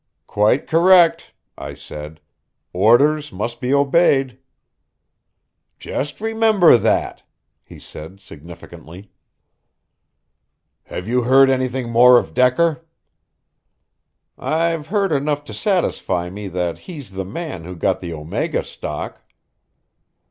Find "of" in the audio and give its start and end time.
12.17-12.33